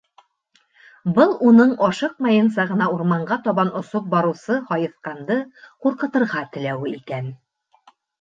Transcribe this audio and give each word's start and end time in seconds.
Был 1.17 1.33
уның 1.49 1.73
ашыҡмайынса 1.87 2.65
ғына 2.71 2.87
урманға 2.93 3.37
табан 3.47 3.69
осоп 3.79 4.07
барыусы 4.13 4.55
һайыҫҡанды 4.71 5.37
ҡурҡытырға 5.87 6.43
теләүе 6.57 6.95
икән. 7.01 7.29